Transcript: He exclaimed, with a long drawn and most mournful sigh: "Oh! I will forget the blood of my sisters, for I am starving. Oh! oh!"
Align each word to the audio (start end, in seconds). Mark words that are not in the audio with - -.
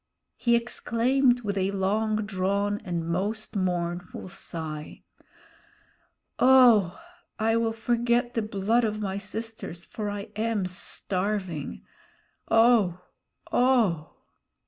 He 0.35 0.55
exclaimed, 0.55 1.41
with 1.41 1.59
a 1.59 1.69
long 1.69 2.25
drawn 2.25 2.81
and 2.83 3.07
most 3.07 3.55
mournful 3.55 4.29
sigh: 4.29 5.03
"Oh! 6.39 6.99
I 7.37 7.55
will 7.55 7.71
forget 7.71 8.33
the 8.33 8.41
blood 8.41 8.83
of 8.83 8.99
my 8.99 9.19
sisters, 9.19 9.85
for 9.85 10.09
I 10.09 10.29
am 10.35 10.65
starving. 10.65 11.83
Oh! 12.49 12.99
oh!" 13.51 14.15